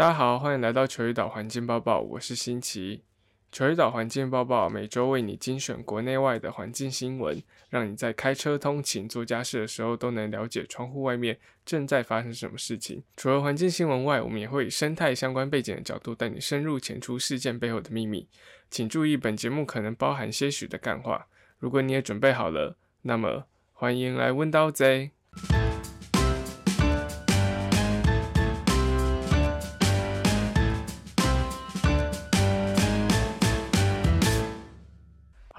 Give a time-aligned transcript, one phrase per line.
[0.00, 3.02] 大家好，欢迎来到球鱼岛环境报报，我是新奇。
[3.52, 13.02] 球鱼岛环境报报每周为你精选国内外的环境新闻，让你在开车通勤、做家事的时候都能了解窗户外面正在发生什么事情。
[13.14, 18.26] 除了环境新闻外，我们也会以生态相关背景的角度带你深入浅出事件背后的秘密。
[18.70, 21.26] 请注意，本节目可能包含些许的干话。
[21.58, 23.44] 如果你也准备好了，那么
[23.74, 25.10] 欢迎来问刀贼。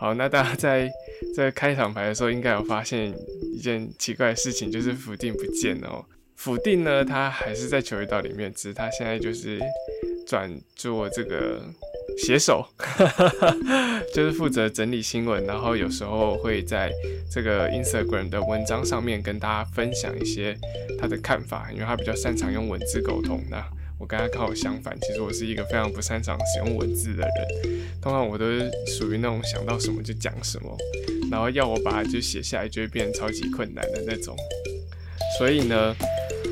[0.01, 0.91] 好，那大家在
[1.35, 3.13] 在开场白的时候，应该有发现
[3.53, 6.03] 一件奇怪的事情，就是福定不见了哦。
[6.37, 9.59] 福定呢，他还是在球鱼岛里面，只是他现在就是
[10.25, 11.61] 转做这个
[12.17, 12.65] 写手，
[14.11, 16.91] 就是负责整理新闻，然后有时候会在
[17.31, 20.57] 这个 Instagram 的文章上面跟大家分享一些
[20.97, 23.39] 他的看法，因为他比较擅长用文字沟通。
[23.51, 23.63] 那
[24.01, 27.79] 我跟他刚好相反，其实我是一个非常不擅长使用文字的人。
[28.01, 30.75] 通常我都是属于那种想到什么就讲什么，
[31.29, 34.35] 然后要我把它就写下来，就会变得超级困难的那种。
[35.37, 35.95] 所以呢，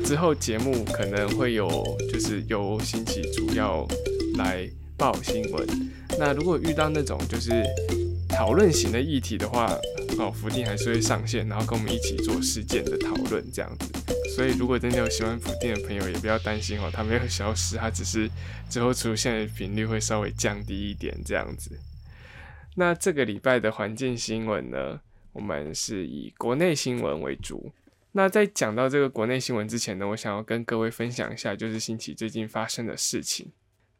[0.04, 1.68] 之后节目可能会有，
[2.12, 3.84] 就是由新奇主要
[4.38, 5.66] 来报新闻。
[6.20, 7.64] 那如果遇到那种就是
[8.28, 9.76] 讨论型的议题的话，
[10.20, 13.86] 哦，福定还是会上线，然后跟我们一起做事件的讨论这样子。
[14.34, 18.30] 所以，如果真的有喜欢福定的朋友，也不要担心哦，它没有消失，它只是
[18.70, 21.78] 之后出现的频率会稍微降低一点这样子。
[22.76, 25.00] 那这个礼拜的环境新闻呢，
[25.32, 27.72] 我们是以国内新闻为主。
[28.12, 33.50] 那在讲到这个国内新闻之前呢，我想要跟各位分享一下，就是新奇最近发生的事情。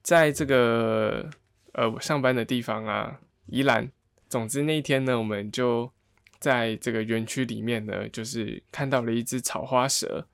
[0.03, 1.29] 在这个
[1.73, 3.91] 呃我上班的地方啊，宜兰。
[4.29, 5.93] 总之那一天呢，我们就。
[6.41, 10.27] 在这个园区里面呢，就是看到了一只草花蛇。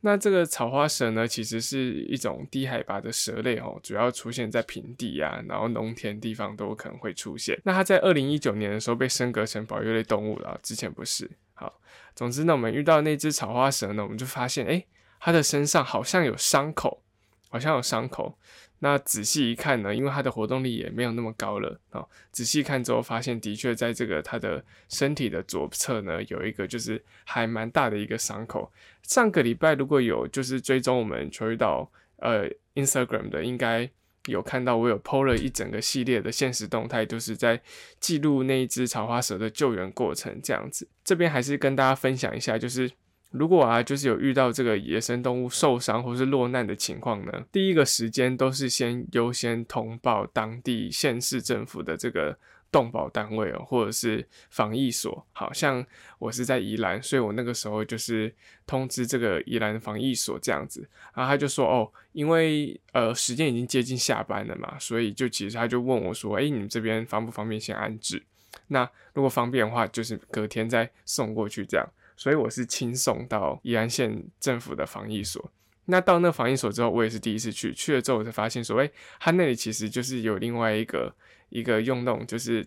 [0.00, 7.58] 那这个草花蛇呢，其实是一种低海拔的蛇类哦，主要出现在平地啊，然后农田地方都有可能会出现。
[7.64, 11.28] 那它在二零一九年的时候被升格成保育类动物了，之前不是。
[11.54, 11.80] 好，
[12.14, 14.84] 总之呢，我们遇到那只草花蛇呢，我们就发现，哎，
[15.18, 17.02] 它的身上好像有伤口，
[17.48, 18.38] 好像有伤口。
[18.80, 22.04] 那仔细一看呢，因为它的活动力也没有那么高了啊。
[22.30, 28.70] 仔细看之后，发现的确在这个它的身体的左侧呢，有一个就是还蛮大的一个伤口。
[29.02, 33.90] 上个礼拜如果有就是追踪我们球鱼岛呃 Instagram 的，应该
[34.26, 37.62] 有看到我有 PO 了一整个系列的现实动态，就是在
[37.98, 40.86] 记录那一只草花蛇的救援过程这样子。
[41.02, 42.90] 这边还是跟大家分享一下，就是。
[43.38, 52.38] 如果啊，就是有遇到这个野生动物受伤或是落难的情况呢，第一个时间都是先优先通报当地县市政府的这个
[52.72, 55.24] 动保单位哦，或者是防疫所。
[55.32, 55.84] 好像
[56.18, 58.34] 我是在宜兰，所以我那个时候就是
[58.66, 68.22] 通知这个宜兰防疫所这样子，然后他就说哦，因为呃时间已经接近下班了嘛，所以就其实他就问我说，哎，你们这边方不方便先安置？
[68.68, 71.86] 那如果方便的话，就是隔天再送过去这样。
[72.16, 75.52] 所以我是亲送到宜安县政府的防疫所。
[75.84, 77.72] 那到那防疫所之后，我也是第一次去。
[77.72, 78.90] 去了之后，我才发现说，哎，
[79.20, 81.14] 他那里其实就是有另外一个
[81.50, 82.66] 一个用那种就是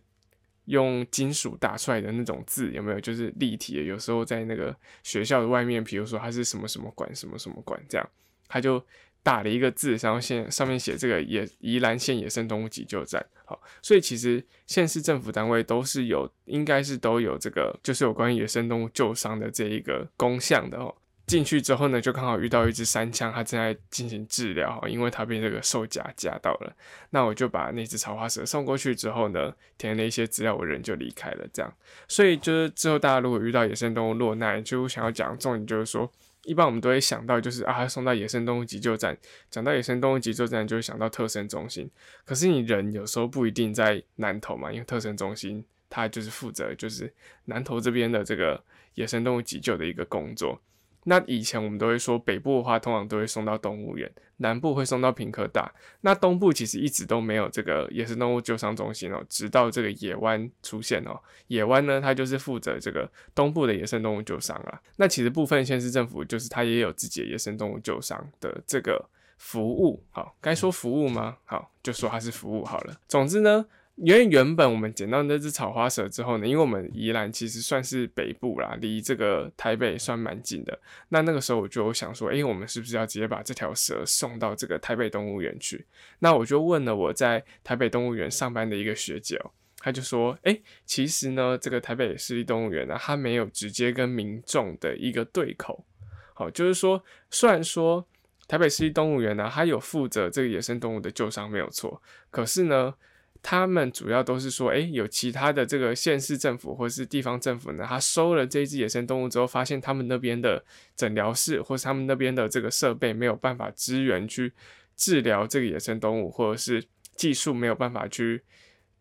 [0.65, 2.99] 用金属打出来的那种字，有没有？
[2.99, 3.83] 就是立体的。
[3.83, 8.09] 有时候在那个学校的外面，比如说他是什么什么馆，什么什么馆这样，
[8.47, 8.85] 他就。
[9.21, 20.95] 打了一个字，然后现上面写这个野宜兰县野生动物急救站，好，所以其实县市政府单位都是有，应该是都有这个，就是有关于野生动物救伤的这一个工项的哦。
[21.27, 26.75] 进去之后呢，就刚好遇到一只山枪，它正在进行治疗，因为它被这个兽夹夹到了。
[27.11, 31.45] 那我就把那只草花蛇送过去之后呢，填了一些资料，我人就离开了。
[31.53, 31.71] 这样，
[32.07, 36.11] 所以就是之后大家如果遇到野生动物落难，就想要讲重点就是说。
[36.43, 39.17] 一般我们都会想到，就是啊，送到野生动物急救站。
[39.51, 41.89] 讲到野生动物急救站，就会想到特生中心。
[42.25, 47.13] 可是你人有时候不一定在南投嘛，因为特生中心它就是负责就是
[47.45, 48.63] 南投这边的这个
[48.95, 50.61] 野生动物急救的一个工作。
[51.05, 55.71] 那以前我们都会说，北部的话通常都会送到动物园，南部会送到平科大。
[56.01, 61.19] 那东部其实一直都没有这个野生动物救伤中心哦，直到这个野湾出现哦。
[61.47, 64.81] 野湾呢，它就是负责这个东部的野生动物救伤啊。
[64.97, 70.03] 那其实部分县市政府就是它也有自己的野生动物救伤的这个服务。
[70.11, 71.37] 好，该说服务吗？
[71.45, 72.95] 好，就说它是服务好了。
[73.07, 73.65] 总之呢。
[74.01, 80.79] 因为原本我们捡到那只草花蛇之后呢，因为我们宜兰其实算是北部啦，离这个台北算蛮近的。
[81.09, 85.85] 那那个时候我就想说，哎，我们是不是要直接把这条蛇送到这个台北动物园去？
[86.19, 95.85] 那我就问了我在台北动物园上班的一个学姐哦，她就说，哎，其实呢，这个台北市立动物园呢，它没有直接跟民众的一个对口。
[96.33, 98.07] 好，就是说，虽然说。
[98.47, 102.01] 台北市立动物园呢，它有负责这个野生动物的救伤，没有错。
[102.31, 102.95] 可是呢，
[103.41, 110.63] 他们主要都是说，诶，有其他的这个县市政府或是地方政府呢，他收了这只野生动物之后，发现他们那边的
[110.95, 114.53] 诊疗室或是他们那边的这个设备没有办法支援去
[114.95, 116.83] 治疗这个野生动物，或者是
[117.15, 118.43] 技术没有办法去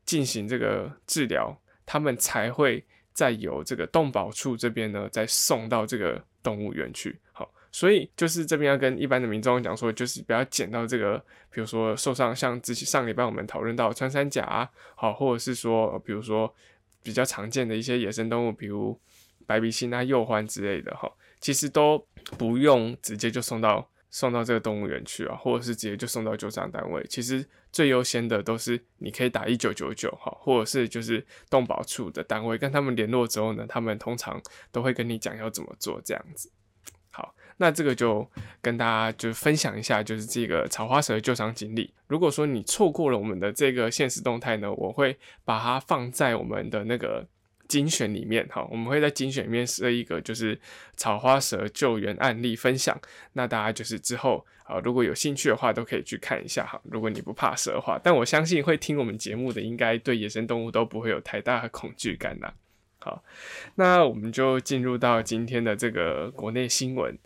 [0.05, 7.19] 进行这个治疗，他们才会再由这个动保处这边呢，再送到这个动物园去。
[7.33, 7.53] 好。
[7.71, 11.19] 所以就是这边要跟一般的民众讲说，就是不要捡到这个，
[11.51, 16.53] 比如说受伤，像之前上礼拜我们讨论到穿山甲啊，好，或者是说，比如说
[17.03, 18.99] 比较常见的一些野生动物，比如
[19.47, 21.11] 白鼻星啊、鼬獾之类的，哈，
[21.41, 22.05] 其实都
[22.37, 27.05] 不用直接就送到送到这个动物园去啊，或者是直接就送到救伤单位。
[27.09, 34.41] 其实最优先的都是你可以打一九九九，哈，或者是就是动保处的单位跟他们联络之后呢，他们通常
[34.73, 36.51] 都会跟你讲要怎么做这样子。
[37.59, 38.27] 那这个就
[38.63, 41.93] 跟大家就分享一下，就是这个草花蛇的救伤经历。
[42.07, 47.27] 如果说你错过了我们的这个现实动态呢，我会把它放在我们的那个
[47.67, 48.47] 精选里面。
[48.49, 50.59] 哈，我们会在精选里面设一个就是
[50.97, 52.99] 草花蛇救援案例分享。
[53.33, 56.81] 那大家就是之后啊，如果有兴趣的话，都可以去看一下哈。
[56.85, 62.55] 如果你不怕蛇的话，但我相信会听我们节目的，应该对野生动物都不会有太大的恐惧感啦。
[63.01, 63.23] 好，
[63.75, 67.19] 那我们就进入到今天的这个国内新闻。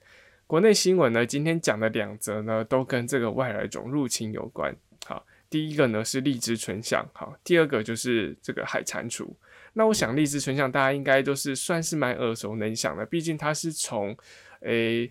[0.52, 4.76] 国内新闻呢，今天讲的两则呢，都跟这个外来种入侵有关。
[5.06, 9.26] 好，第一个呢是荔枝春象，好，第二个就是这个海蟾蜍。
[9.72, 14.14] 那我想荔枝春象大家应该都是算是蛮耳熟能详的，毕竟它是从
[14.60, 15.10] 诶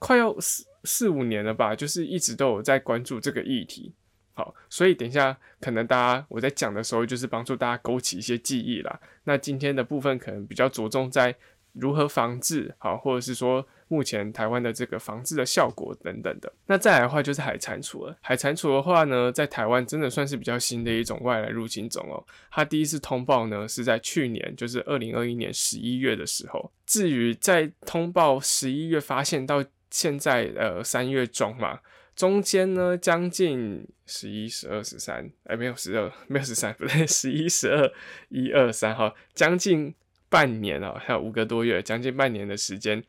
[0.00, 3.94] 快要四四五年了吧，就是一直都有在关注这个议题。
[4.34, 9.00] 好，所以等一下可能大家我在讲的时候，就是帮助大家勾起一些记忆啦。
[9.22, 11.36] 那今天的部分可能比较着重在
[11.74, 16.50] 如何防治，好，或者是说目前台湾的这个防治的效果等等的。
[16.64, 18.16] 那再来的话就是海蟾蜍了。
[18.22, 22.24] 海蟾蜍的话呢，在台湾真的算是比较新的一种外来入侵种哦。
[22.50, 26.72] 它第一次通报呢是在去年，就是二零二一年十一月的时候。
[26.86, 31.80] 至于在通报十一月发现到现在，呃，三月中嘛。
[32.14, 37.90] 中间呢，将近十一、十二、十三，哎，没有十二，没有十三，不对，十一、十二、
[38.28, 39.94] 一二三，哈，将近
[40.28, 43.02] 半年啊，还有五个多月，将近半年的时间，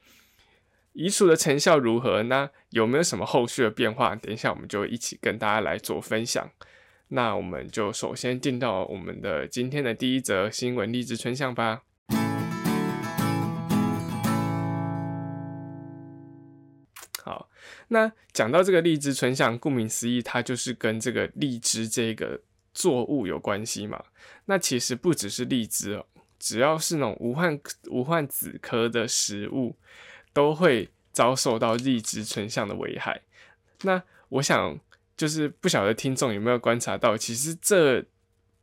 [0.94, 2.22] 移除的成效如何？
[2.24, 4.16] 那有没有什么后续的变化？
[4.16, 6.48] 等一下，我们就一起跟大家来做分享。
[7.08, 11.82] 那我们就首先进到我们的今天的第一则新闻——励志春象吧。
[17.24, 17.50] 好
[17.88, 22.42] 那讲到这个荔枝春象，顾名思义，它就是跟这个荔枝这个
[22.72, 24.04] 作物有关系嘛。
[24.46, 26.06] 那其实不只是荔枝哦，
[26.38, 29.76] 只要是那种无患无患子科的食物，
[30.34, 33.22] 都会遭受到荔枝春象的危害。
[33.84, 34.78] 那我想，
[35.16, 38.04] 就是不晓得听众有没有观察到，其实这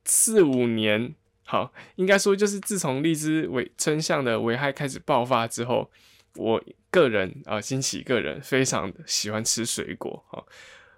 [0.05, 1.15] 四五年，
[1.45, 5.91] 好，应该说就是自从荔枝危春象的危害开始爆发之后。
[6.37, 6.63] 我
[6.93, 10.39] 个人啊，新奇个人非常喜欢吃水果啊，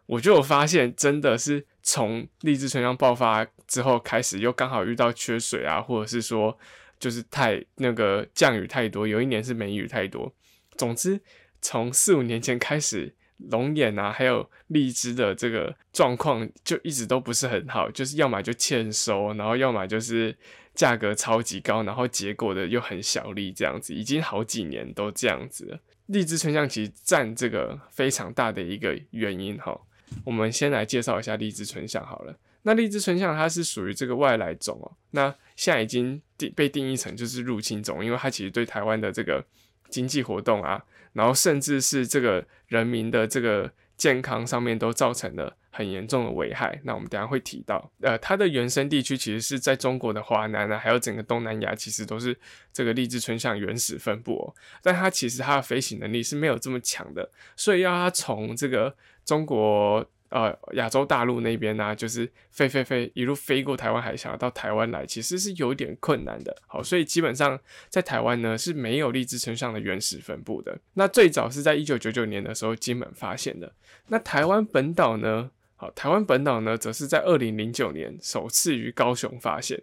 [0.04, 6.56] 我就有发现，真的是从荔枝春象爆发之后开始，又刚好遇到缺水啊，或者是说
[6.98, 10.30] 就是太那个降雨太多，有一年是梅雨太多。
[10.76, 11.20] 总之，
[11.60, 20.37] 从四五年前开始，龙眼啊，还有荔枝的这个状况就一直都不是很好，就是要么就欠收，然后要么就是。
[20.75, 25.78] 价格超级高，然后结果的又很小粒，这样子已经好几年都这样子了。
[26.06, 29.78] 荔枝春象其实占这个非常大的一个原因哈。
[30.25, 32.35] 我们先来介绍一下荔枝春象好了。
[32.62, 39.44] 那荔枝春象它是属于这个外来种哦，那现在已经定被定义成就是入侵种，因为它其实对台湾的这个
[39.92, 40.82] 经济活动啊，
[41.12, 45.56] 然后甚至是这个人民的这个健康上面都造成了。
[45.75, 52.38] 很严重的危害，那我们等下会提到，呃，它的原生地区其实是在中国的华南啊，还有整个东南亚，其实都是
[52.75, 54.54] 这个荔枝春象原始分布哦。
[54.82, 58.94] 但它其实它的飞行能力是没有这么强的，所以要它从这个
[59.25, 66.56] 中国呃亚洲大陆那边呢，就是飞飞飞一路飞过台湾海峡到台湾来，其实是有点困难的。
[66.66, 67.58] 好，所以基本上
[67.88, 70.78] 在台湾呢是没有荔枝春象的原始分布的。
[70.94, 73.72] 那最早是在一九九九年的时候金门发现的。
[74.08, 75.50] 那台湾本岛呢？
[75.76, 79.82] 好，台湾本岛呢，则是在二零零九年首次于高雄发现。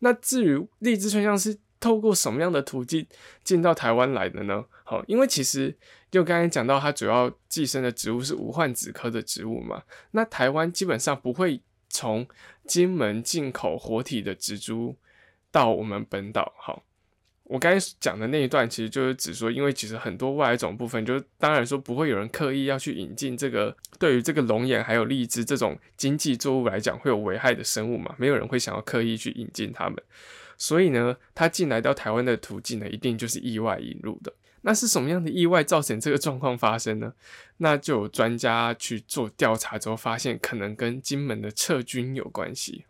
[0.00, 3.06] 那至于荔枝春象是透过什么样的途径
[3.42, 4.64] 进到台湾来的呢？
[4.84, 5.74] 好，因为其实
[6.10, 9.82] 就刚才讲到，它主要寄生的植物是无患子科的植物嘛。
[10.10, 12.26] 那台湾基本上不会从
[12.66, 14.96] 金门进口活体的植株
[15.50, 16.52] 到我们本岛。
[16.58, 16.84] 好，
[17.44, 29.96] 我刚才讲的那一段，其实就是指说，因为其实很多外来种部分，就是当然说不会有人刻意要去引进这个对于这个龙眼还有荔枝这种经济作物来讲会有危害的生物嘛，没有人会想要刻意去引进它们。
[30.60, 34.30] 所以呢，它进来到台湾的途径呢，一定就是意外引入的。
[34.60, 37.14] 那是什么样的意外造成这个状况发生呢？
[37.56, 42.84] 那就有专家去做调查之后，发现可能跟金门的撤军有关系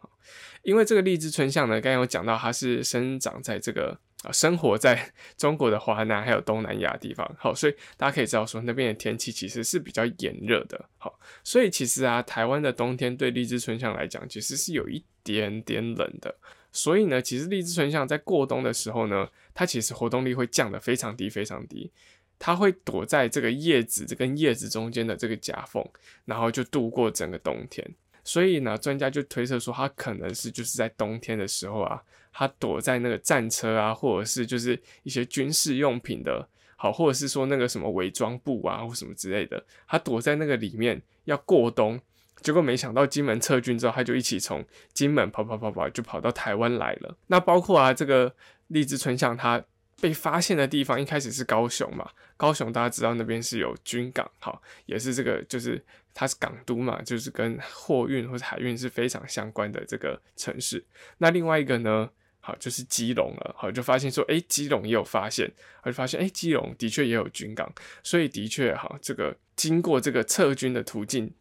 [0.63, 7.37] 因为这个荔枝春象呢，刚刚有讲到，它是生长在这个啊，生活在 中国的华南还有东南亚地方。
[7.39, 10.87] 好，所以大家可以知道说，那边的天气其实是比较炎热的。
[10.99, 16.35] 好，所以其实啊，台湾的冬天对荔枝春象来讲，其实是有一点点冷的。
[16.73, 21.91] 所以呢，其实荔枝春象在过冬的时候呢，它其实活动力会降得非常低，非常低。
[22.39, 25.85] 它会躲在这个叶子这跟叶子中间的这个夹缝，
[26.25, 27.87] 然后就度过整个冬天。
[28.25, 42.01] 所以呢，专家就推测说，它可能是就是在冬天的时候啊，它躲在那个战车啊，或者是就是一些军事用品的，好，或者是说那个什么伪装布啊，或什么之类的，它躲在那个里面要过冬。
[42.43, 47.17] 结果没想到金门撤军之后，他就一起从金门跑跑跑跑，就跑到台湾来了。
[47.27, 48.35] 那包括啊，这个
[48.69, 49.63] 荔枝春象它
[50.01, 52.09] 被发现的地方，一开始是高雄嘛。
[52.37, 60.83] 高雄大家知道那边是有军港，好，也是这个就是它是港都嘛，就是跟货运或者海运是非常相关的这个城市。
[61.19, 62.09] 那另外一个呢，
[62.41, 67.71] 好就是基隆了，好就发现说，哎，基隆也有发现，而发现哎，基隆的确也有军港，
[68.03, 71.35] 所以的确哈，这个经过这个撤军的途径。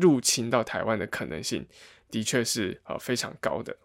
[0.00, 1.66] 入侵到台湾的可能性
[2.10, 3.76] 的确是呃非常高的。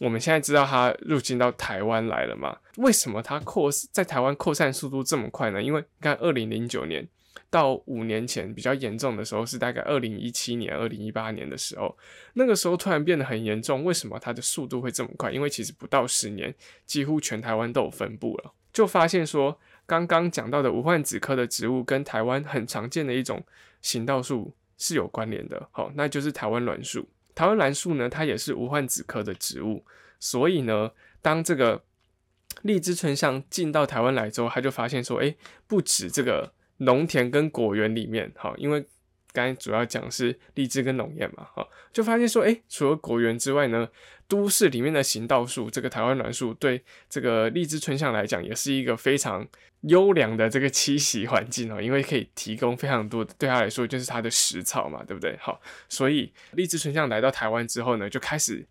[0.00, 2.56] 我们现在知道它入侵到台湾来了嘛？
[2.78, 5.62] 为什么它扩在台湾扩散速度这么快呢？
[5.62, 7.06] 因为你看，二零零九年
[7.50, 11.96] 到五年前比较严重的时候是大概二零一七年、二零一八年的时候，
[12.32, 13.84] 那个时候突然变得很严重。
[13.84, 15.30] 为什么它的速度会这么快？
[15.30, 16.52] 因为其实不到十年，
[16.84, 23.44] 几乎全台湾都有分布了，就发现说刚刚讲到的无患子科的植物跟台湾很常见的一种
[23.82, 24.54] 行道树。
[24.82, 27.08] 是有关联的，好，那就是台湾栾树。
[27.34, 29.84] 台湾栾树呢，它也是无患子科的植物，
[30.18, 31.84] 所以呢，当这个
[32.62, 35.36] 荔枝春象进到台湾来之后，他就发现说，哎，
[35.68, 38.84] 不止这个农田跟果园里面，好，因为。
[39.32, 43.88] 刚才主要讲是荔枝跟龙眼嘛，哈，就发现说，哎，除了果园之外呢，
[44.28, 49.46] 都市里面的行道树，这个台湾栾树，对这个荔枝春象来讲，也是一个非常
[49.82, 55.36] 优良的这个栖息环境哦，因为可以提供非常多的，对他来说就是它的食草嘛，对不对？
[55.40, 58.66] 好，所以荔枝春象来到台湾之后呢，就开始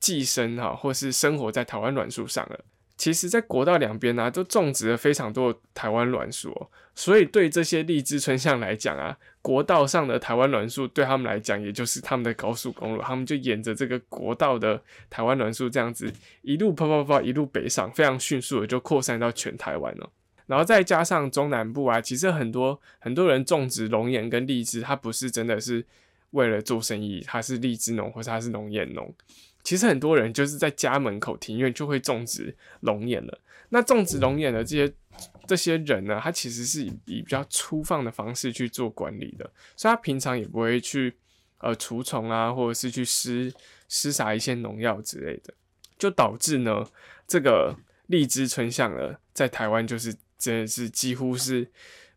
[0.00, 2.64] 寄生哈，或是生活在台湾栾树上了。
[2.96, 6.52] 其实，在国道两边呢，都种植了非常多台湾栾树，
[6.96, 20.10] 所以对这些荔枝春象来讲啊，国道上的台湾栾树对他们来讲，也就是他们的高速公路，他们就沿着这个国道的台湾栾树这样子一路啪啪啪，一路北上，非常迅速的就扩散到全台湾了。
[20.46, 25.84] 然后再加上中南部啊，其实很多很多人种植龙眼跟荔枝，他不是真的是
[26.30, 29.14] 为了做生意，他是荔枝农或者他是龙眼农。
[29.62, 33.38] 其实很多人就是在家门口庭院就会种植龙眼了。
[33.70, 34.94] 那种植龙眼的这些
[35.46, 41.16] 这些人呢，他其实是以比较粗放的方式去做管理的，所以他平常也不会去
[41.58, 43.52] 呃除虫啊，或者是去施
[43.88, 45.52] 施撒一些农药之类的，
[45.98, 46.86] 就导致呢
[47.26, 47.74] 这个
[48.06, 51.70] 荔枝春象呢在台湾就是真的是几乎是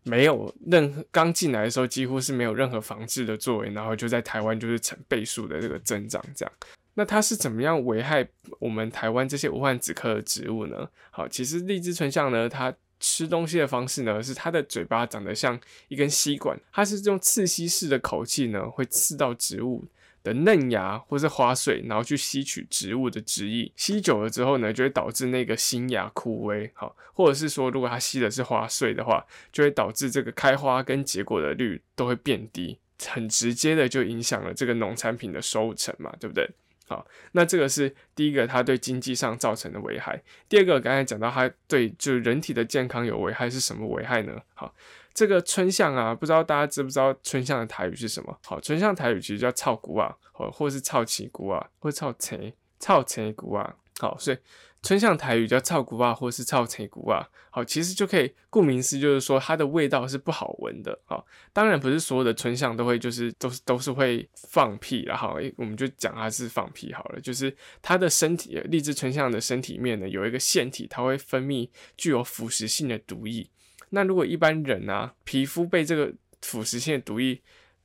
[0.03, 6.53] 没有任何刚进来的时候几乎是没有任何防治的作为，然后就在台湾就是成倍数的这个增长这样。
[6.95, 8.27] 那它是怎么样危害
[8.59, 10.89] 我们台湾这些无患子科的植物呢？
[11.09, 19.85] 好，其实荔枝春象呢，它吃东西的方式呢，是它的嘴巴长得像一根吸管，它是用刺吸式的口气呢，会刺到植物
[20.23, 23.71] 的嫩芽或是花穗，然后去吸取植物的汁液。
[23.75, 26.69] 吸久了之后呢，就会导致那个新芽枯萎。
[26.75, 36.47] 好，或者是说，如果它吸的是花穗的话，就会导致这个开花跟结果的率都会变低，很直接的就影响了这个农产品的收成嘛，对不对？
[36.91, 40.21] 好，那这个是第一个，它对经济上造成的危害。
[40.49, 44.37] 第二个，刚才讲到它对就是人体的健康有危害，是什么危害呢？
[44.53, 44.75] 好，
[45.13, 48.37] 这个春象啊，不知道大家知不知道春象的台语是什么？
[48.45, 53.77] 好，春象台语其实叫草菇啊，或或是草旗菇啊，或草青草青菇啊。
[54.01, 54.37] 好，所以。
[54.81, 60.97] 春象台语叫草菇啊，或是草青菇啊，好，其实就可以顾名思，就是说它的味道是不好闻的。
[61.05, 61.23] 啊，
[61.53, 67.21] 当然不是所有的春象都会，就是都是都是会放屁，然后我们就讲它是放屁好了。
[67.21, 73.47] 就是它的身体，荔枝春象的身体面呢有一个腺体，它会分泌具有腐蚀性的毒液。
[73.91, 76.11] 那如果一般人啊，皮肤被这个
[76.41, 77.39] 腐蚀性的毒液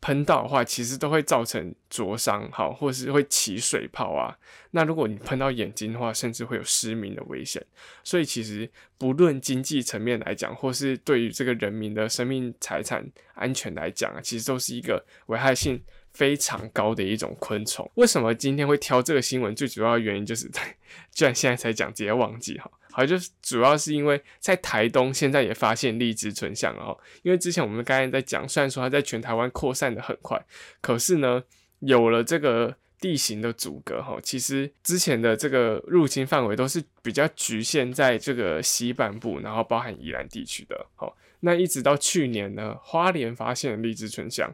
[0.06, 4.38] 喷到的话，其实都会造成灼伤，好，或是会起水泡啊。
[4.70, 7.60] 那如果你喷到眼睛的话，甚至会有失明的危险。
[8.04, 15.82] 所以其实不论经济层面来讲，或是对于这个人民的生命财产安全来讲啊，其实都是一个危害性
[16.12, 17.90] 非常高的一种昆虫。
[17.96, 19.52] 为什么今天会挑这个新闻？
[19.56, 20.62] 最主要的原因就是在，
[21.12, 22.70] 居然现在才讲，直接忘记哈。
[22.96, 26.96] 好，就是主要是因为在台东现在也发现荔枝春象哈。
[27.22, 30.42] 因为之前我们刚才在讲，虽然说它在全台湾扩散的很快，
[30.80, 31.44] 可是呢，
[31.80, 40.86] 有了这个地形的阻隔哈，其实之前的这个入侵范围都是比较局限在这个西半部，然后包含宜兰地区的。
[40.94, 44.50] 好，那一直到去年呢，花莲发现荔枝春象，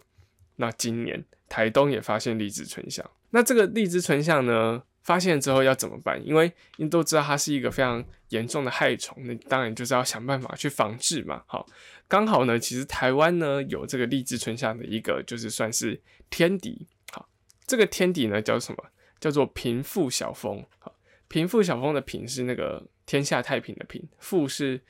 [0.57, 3.09] 那今年台东也发现荔枝春象。
[3.31, 4.83] 那这个荔枝春象呢？
[5.03, 6.21] 发现之后要怎么办？
[6.27, 11.43] 因为你都知道它是一个非常严重的害虫，那当然就是要想办法去防治嘛。
[11.47, 11.67] 好，
[12.07, 16.87] 刚好呢，其实台湾呢有这个荔枝春象的一个，就是算是天敌。
[17.11, 17.29] 好，
[17.67, 18.85] 这个天敌呢叫什么？
[19.21, 20.65] 叫做平腹小蜂。
[20.79, 20.95] 好，
[21.29, 24.81] 平腹小蜂的平是那个天下太平的平，腹是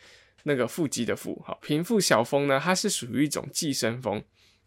[0.44, 1.42] 那个腹肌的腹。
[1.44, 4.22] 好，平腹小蜂呢，它是属于一种寄生蜂。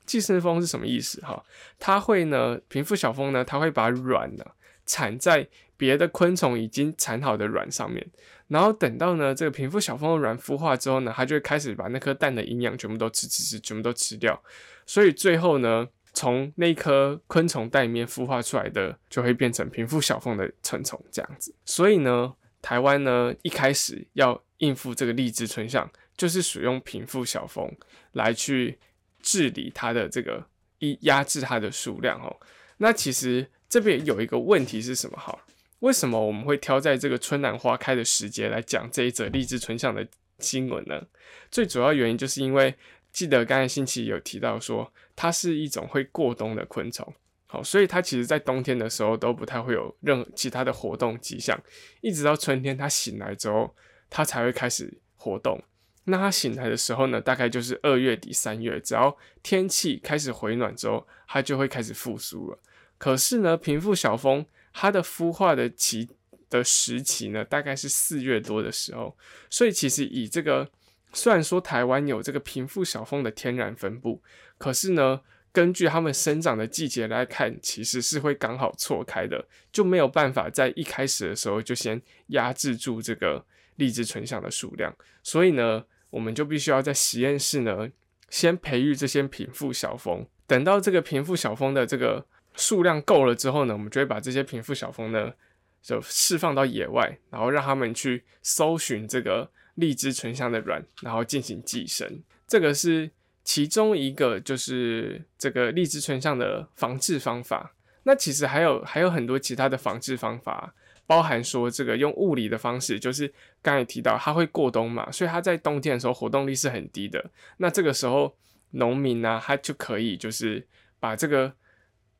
[0.05, 1.19] 寄生蜂是什么意思？
[1.21, 1.43] 哈，
[1.79, 4.45] 它会呢，平腹小蜂呢，它会把卵呢。
[4.85, 8.05] 产在别的昆虫已经产好的卵上面，
[8.47, 14.41] 然后等到呢这个平腹小蜂的卵孵化之后呢，它就会开始把那颗蛋的营养全部都吃吃吃，全部都吃掉。
[14.85, 21.53] 所以最后呢，从那颗昆虫蛋里面孵化出来的，就会变成平腹小蜂的成虫这样子。
[21.65, 27.69] 所以呢，台湾呢一开始要应付这个荔枝春象，就是使用平腹小蜂
[28.13, 28.79] 来去
[29.21, 30.47] 治理它的这个
[30.79, 32.33] 一压制它的数量哦。
[32.77, 33.49] 那其实。
[33.75, 35.17] 这边有一个问题是什么？
[35.17, 35.37] 哈，
[35.79, 40.07] 为什么我们会挑在这个春暖花开的时节来讲这一则荔枝春象的
[40.39, 41.05] 新闻呢？
[41.51, 42.73] 最主要原因就是因为
[43.11, 47.13] 记得刚才星期有提到说，它是一种会过冬的昆虫，
[47.47, 51.61] 好，所以它其实在冬天的时候都不太会有任何其他的活动迹象，
[51.99, 53.75] 一直到春天它醒来之后，
[54.09, 55.61] 它才会开始活动。
[56.05, 62.57] 那它醒来的时候呢，大概就是二月底三月，只要天气开始回暖之后，它就会开始复苏了。
[62.97, 66.09] 可是呢，平腹小蜂它的孵化的期
[66.49, 69.17] 的时期呢，大概是四月多的时候。
[69.49, 70.69] 所以其实以这个，
[71.11, 74.21] 虽然说台湾有这个平腹小蜂的天然分布，
[74.57, 84.95] 可是呢，根据它们生长的季节来看，其实是会刚好错开的，就没有办法在一开始的时候就先压制住这个荔枝纯象的数量。
[85.21, 87.89] 所以呢，我们就必须要在实验室呢，
[88.29, 92.25] 先培育这些平腹小蜂，等到这个平腹小蜂的这个。
[92.55, 95.33] 数量够了之后呢，我们就会把这些贫富小蜂呢，
[95.81, 102.23] 就释放到野外，然后让他们去搜寻这个荔枝醇香的卵，然后进行寄生。
[102.47, 103.11] 这个是
[103.43, 107.73] 其中一个，就是这个荔枝醇香的防治方法。
[108.03, 110.73] 那其实还有还有很多其他的防治方法，
[111.05, 117.31] 包含说这个用物理的方式，就是刚才提到它会过冬嘛，所以它在冬天的时候活动力是很低的。
[117.57, 118.37] 那这个时候
[118.71, 120.65] 农民呢，他就可以就是
[121.01, 121.53] 把这个。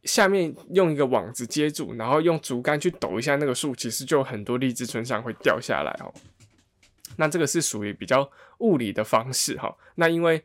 [0.06, 6.13] 下面用一个网子接住，然后用竹竿去抖一下那个树，其实就很多荔枝春上会掉下来哦。
[7.18, 9.76] 那这个是属于比较物理的方式哈。
[9.96, 10.38] 那因为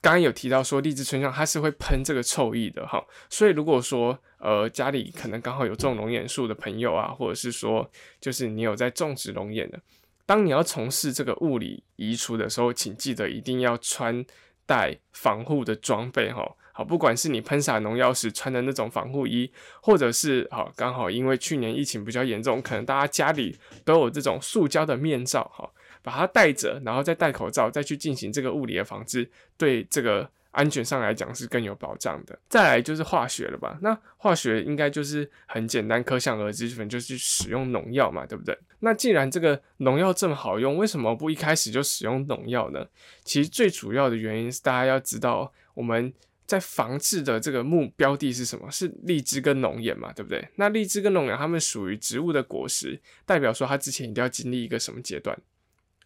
[0.00, 9.80] 刚刚有提到说荔枝春上它是会喷这个臭液的哈，所以如果说呃家里可能刚好有种龙眼树的朋友啊，或者是说就是你有在种植龙眼的，
[10.24, 14.24] 当你要从事这个物理移除的时候，请记得一定要穿
[14.64, 16.54] 戴防护的装备哈。
[16.78, 19.50] 好，不管是你喷洒农药时穿的那种防护衣，
[19.82, 25.68] 或者是好刚好因为去年疫情比较严重，可能大家家里都有这种塑胶的面罩，哈，
[26.04, 32.38] 把它戴着，然后再戴口罩，再去进行这个物理的防治，对这个安全上来讲是更有保障的。
[32.48, 33.76] 再来就是化学了吧？
[33.82, 38.56] 那化学应该就是很简单，可想而知，可能就是使用农药嘛，对不对？
[38.78, 42.86] 那既然这个农药这么好用，为什么不一开始就使用农药呢？
[43.24, 46.14] 其实最主要的原因是大家要知道我们。
[46.48, 48.70] 在防治的这个目标地是什么？
[48.70, 50.48] 是荔枝跟龙眼嘛，对不对？
[50.56, 55.38] 那荔枝跟龙眼它们属于植物的果实，代表说它之前一定要经历一个什么阶段？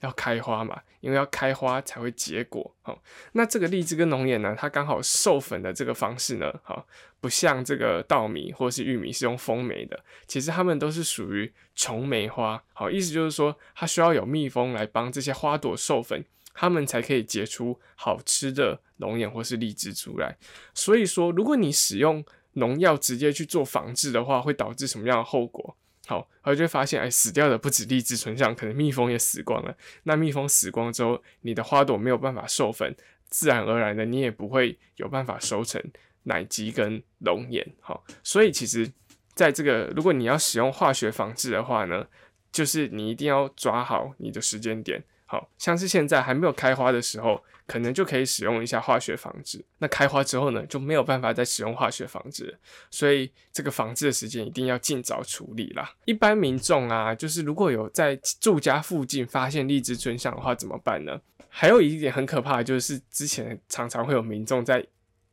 [0.00, 2.74] 要开花嘛，因为要开花才会结果。
[2.82, 3.00] 好，
[3.34, 6.84] 那这个荔枝跟龙眼呢，它刚好授粉的这个方式呢，好，
[7.20, 12.60] 不像这个稻米或是玉米是用风媒的，其实它们都是属于虫媒花。
[12.72, 16.24] 好，意思就是说它需要有蜜蜂来帮这些花朵授粉。
[16.54, 20.36] 它们才可以结出好吃的龙眼或是荔枝出来。
[20.74, 25.76] 所以说，如果你使用农药直接去做防治的话，会导致什么样的后果？
[26.06, 29.76] 好，然后就发现，哎，死掉的不止荔枝存上，可能蜜蜂也死光了。
[30.02, 32.94] 那蜜蜂死光之后，你的花朵没有办法授粉，
[33.28, 35.80] 自然而然的你也不会有办法收成
[36.24, 37.74] 奶基跟龙眼。
[37.80, 38.92] 好，所以其实
[39.34, 42.06] 在这个如果你要使用化学防治的话呢，
[42.50, 45.04] 就是你一定要抓好你的时间点。
[45.32, 49.64] 好像是现在还没有开花的时候，可能就可以使用一下化学防治。
[49.78, 52.58] 那开花之后呢，就没有办法再使用化学防治，
[52.90, 55.90] 所以这个防治的时间一定要尽早处理啦。
[56.04, 61.18] 一般民众啊，就是如果有在住家附近发现荔枝春象的话，怎么办呢？
[61.48, 64.86] 还有一点很可怕就是之前常常会有民众在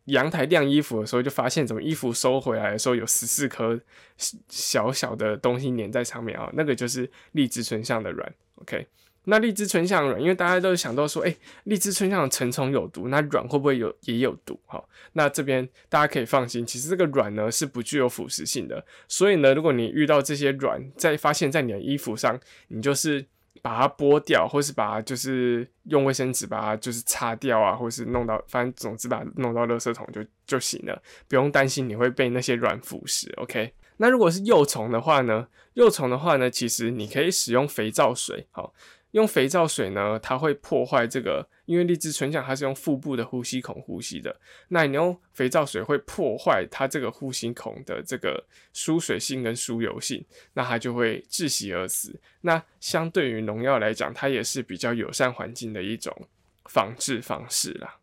[0.05, 3.77] 阳台晾衣服的时候，就发现怎么衣服收回来的时候有十四颗
[4.47, 8.33] 小小的东西粘在上面啊，那个就是荔枝春象的卵。
[8.55, 8.87] OK。
[9.29, 14.59] 那荔枝春象卵，因为大家都想到说，哎，荔枝春象的成虫有毒，那卵会不会有也有毒？
[14.65, 18.83] 哈，那这边大家可以放心，其实这个卵呢是不具有腐蚀性的。
[19.07, 22.39] 所以呢，如果你遇到这些卵，在发现在你的衣服上，
[22.69, 23.23] 你就是
[23.61, 33.27] 把它剥掉，或是把它就是用卫生纸把它就是擦掉啊，或是弄到，反正总之把它弄到垃圾桶就就行了，不用担心你会被那些卵腐蚀。
[33.37, 35.47] OK，那如果是幼虫的话呢？
[35.75, 38.73] 幼虫的话呢，其实你可以使用肥皂水，好。
[39.11, 52.19] 用肥皂水呢，它会破坏这个，因为荔枝纯象它是用腹部的呼吸孔呼吸的，那你用肥皂水会破坏它这个呼吸孔的这个疏水性跟疏油性，那它就会窒息而死。
[52.41, 56.15] 那相对于农药来讲，它也是比较友善环境的一种
[56.65, 57.97] 防治方式啦。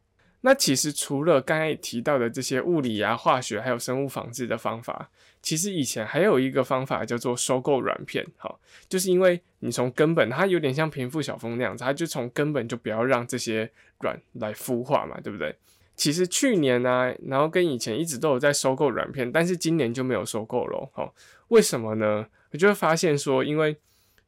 [0.46, 5.10] 那其实除了刚才提到的这些物理啊、化学还有生物防治的方法，
[5.42, 15.52] 其实以前还有一个方法叫做收购软片，好，就是因为你从根本，它有点像贫富小峰那样子，它就从根本就不要让这些软来孵化嘛，对不对？
[15.96, 21.12] 其实去年呢，然后跟以前一直都有在收购软片，但是今年就没有收购了，好，
[21.48, 22.24] 为什么呢？
[22.52, 23.76] 我就会发现说，因为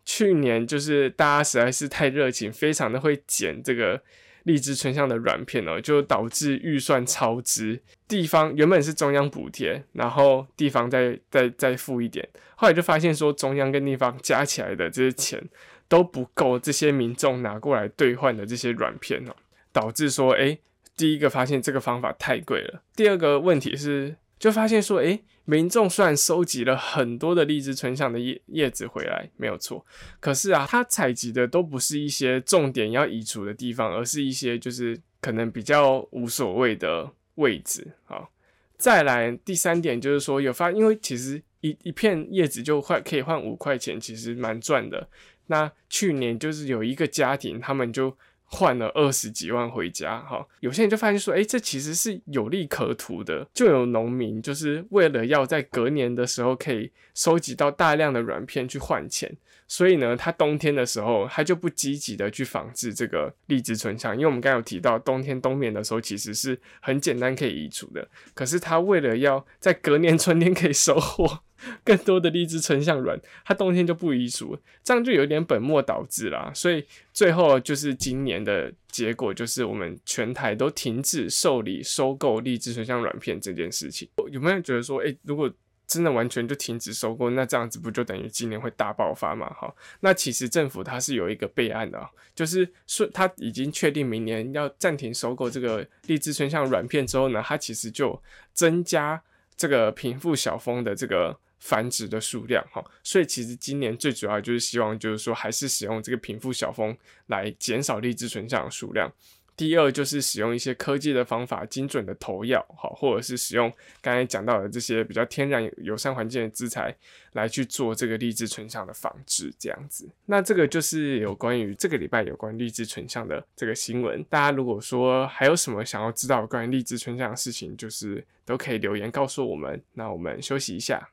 [0.05, 4.03] 去年就是大家实在是太热情，非常的会捡这个。
[4.49, 7.81] 荔枝春香的软片哦，就导致预算超支。
[8.09, 15.41] 地方原本是中央补贴，然后地方再再再付一点，后来就发现说中央跟地方加起来的这些钱
[15.87, 19.37] 都不够，这些民众拿过来兑换的这些软片哦，
[19.73, 20.59] 导致说，哎，
[20.97, 24.17] 第一个发现这个方法太贵了，第二个问题是。
[24.39, 29.85] 就发现说，诶，民众虽然收集了很多的荔枝春象的叶叶子回来，没有错，
[30.21, 37.93] 可是啊，他采集的都不是一些重点要移除的地方，而是一些就是可能比较无所谓的位置。
[38.05, 38.31] 好，
[38.77, 45.09] 再来第三点就是说，有发，因为其实一一片叶子就换可以换五块钱，其实蛮赚的。
[45.47, 48.17] 那去年就是有一个家庭，他们就。
[48.51, 53.47] 换了二十几万回家，哈，有些人就发现说，哎，这其实是有利可图的。
[53.53, 71.41] 就有农民就是为了要在隔年的时候可以收集到大量的软片去换钱，所以呢，他冬天的时候他就不积极的去仿制这个荔枝春香，因为我们刚刚有提到，冬天冬眠的时候其实是很简单可以移除的，可是他为了要在隔年春天可以收获。
[71.85, 76.51] 更多的荔枝春象卵，它冬天就不移除，这样就有点本末倒置啦。
[76.55, 84.09] 所以最后就是今年的结果，就是我们全台都停止受理收购荔枝春象软片这件事情。
[84.31, 85.51] 有没有觉得说，诶，如果
[85.87, 89.49] 真的完全就停止收购，那这样子不就等于今年会大爆发嘛？
[89.55, 91.99] 哈，那其实政府它是有一个备案的，
[92.35, 99.23] 就是说它已经确定明年要暂停收购这个荔枝春象软片之后呢，它其实就增加
[99.57, 101.39] 这个平富小峰的这个。
[101.59, 109.13] 繁殖的数量哈，所以其实今年最主要就是希望就是说还是使用这个平腹小蜂来减少荔枝纯象的数量。
[109.57, 116.95] 第二就是使用一些科技的方法，精准的投药哈，或者是使用刚才讲到的这些比较天然友善环境的资材
[117.33, 120.09] 来去做这个荔枝纯象的防治，这样子。
[120.27, 124.23] 那这个就是有关于这个礼拜有关荔枝纯象的这个新闻。
[124.31, 129.83] 大家如果说还有什么想要知道关于荔枝纯象的事情，就是都可以留言告诉我们。
[129.95, 131.11] 那我们休息一下。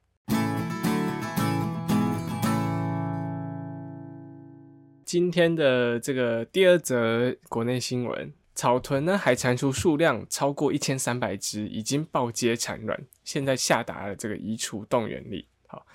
[5.05, 15.45] 今天的这个第二则国内新闻，草屯呢海蟾蜍数量超过一千三百只，已经爆接产卵，现在下达了这个移除动员令。
[15.67, 15.85] 好，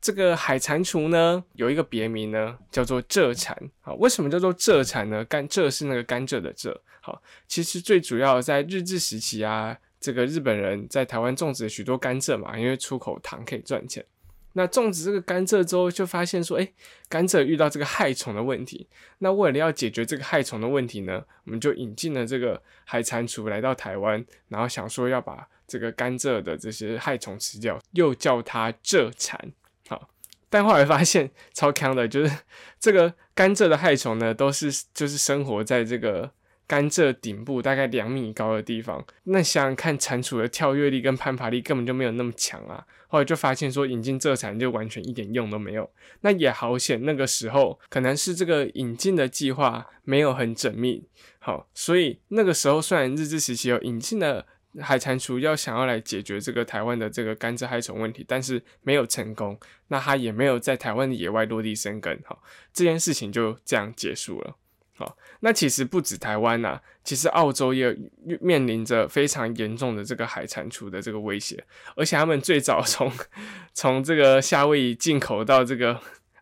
[0.00, 3.54] 这个海蟾蜍呢有一个别名呢，叫做蔗蟾。
[3.82, 5.22] 好，为什么叫做蔗蟾呢？
[5.26, 6.74] 甘蔗是那个甘蔗的蔗。
[7.02, 14.02] 好，其实最主要在日治时期啊，这个日本人在台湾种植许多甘蔗嘛，因为出口糖可以赚钱。
[14.58, 16.68] 那种植这个甘蔗之后，就发现说，哎，
[17.08, 18.88] 甘蔗遇到这个害虫的问题。
[19.18, 29.52] 那为了要解决这个害虫的问题呢，我们就引进了这个海蟾蜍来到台湾，然后想说要把这个甘蔗的这些害虫吃掉，又叫它蔗蝉。
[29.88, 30.10] 好，
[30.50, 32.38] 但后来发现超坑的，就是
[32.80, 36.32] 这个甘蔗的害虫呢，都是就是生活在这个
[36.68, 39.04] 甘蔗顶部大概两米高的地方。
[39.24, 42.86] 那想想看，蟾蜍的跳跃力跟攀爬力根本就没有那么强啊。
[43.08, 45.90] 后来就发现说，引进蔗蚕就完全一点用都没有。
[46.20, 51.02] 那也好险，那个时候可能是这个引进的计划没有很缜密。
[51.38, 54.46] 好，所以那个时候虽然日治时期有引进的。
[54.80, 62.38] 海蟾蜍要想要来解决这个台湾的这个甘蔗害虫问题，但是没有成功，那它也没有在台湾的野外落地生根，哈，
[62.72, 64.56] 这件事情就这样结束了。
[64.98, 67.96] 好，那其实不止台湾呐，其实澳洲也
[68.40, 71.64] 面临着非常严重的这个海蟾蜍的这个威胁，
[71.96, 73.10] 而且他们最早从
[73.72, 75.98] 从这个夏威夷进口到这个。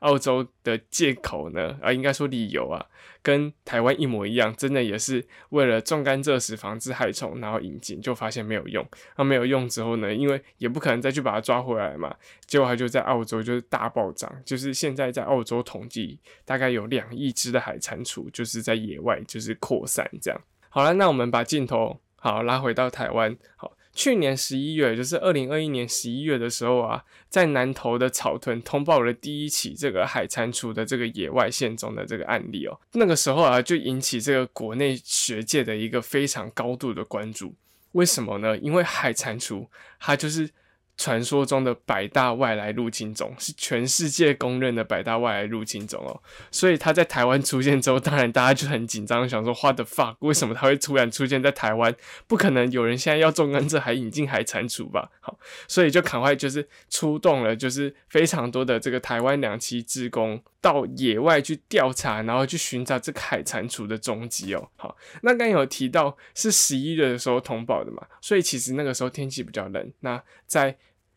[0.06, 1.76] 澳洲的借口呢？
[1.82, 2.86] 啊，应该说理由啊，
[3.22, 8.86] 跟台湾一模一样，真的也是为了种甘蔗时防治害虫，然后引进，就发现没有用。
[9.16, 10.14] 那没有用之后呢？
[10.14, 12.14] 因为也不可能再去把它抓回来嘛，
[12.46, 20.40] 结果它就在澳洲就是大暴涨，就是现在在澳洲统计大概有两亿只的海蟾蜍，就是在野外就是扩散这样。
[20.68, 23.72] 好了，那我们把镜头好拉回到台湾，好。
[23.96, 32.78] 去年十一月，就是二零二一年十一月的时候啊，在南投的草屯通报了第一起这个海蟾蜍的这个野外现踪的这个案例哦。
[32.92, 37.54] 那个时候啊，就引起这个国内学界的一个非常高度的关注。
[37.92, 38.56] 为什么呢？
[38.58, 39.66] 因为海蟾蜍
[39.98, 40.50] 它就是。
[40.96, 50.16] 传说中的百大外来入侵种是全世界公认的百大外来入侵种哦，所以它在台湾出现之后，当然大家就很紧张，想说 What the fuck？
[50.20, 51.94] 为什么它会突然出现在台湾？
[52.26, 55.10] 不可能有人现在要种甘蔗还引进海蟾蜍吧？
[55.20, 64.68] 好，所以就赶快就是出动了，就是非常多的这个台湾两栖职工到野外去调查，然后去寻找这个海蟾蜍的踪迹哦。
[64.76, 70.76] 好，那刚有提到是十一月的时候通报的嘛，所以其实那个时候天气比较冷，那在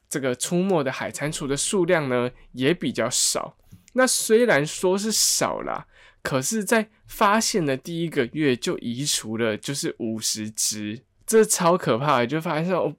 [0.10, 3.56] 这个出没的海蟾蜍的数量呢也比较少。
[3.94, 5.88] 那虽然说是少啦，
[6.22, 12.28] 可是，在发现的第一个月就移除了，就是五十只，这超可怕的。
[12.28, 12.96] 就发现哦，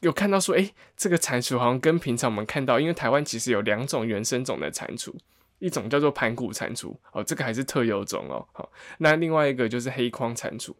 [0.00, 5.14] 有看到说，哎，这个蟾蜍好像跟平常我们看到，因为台湾其实有两种原生种的蟾蜍，
[5.58, 8.46] 一种叫做盘古蟾蜍，哦，这个还是特有种哦。
[8.52, 10.74] 好，那另外一个就是黑框蟾蜍，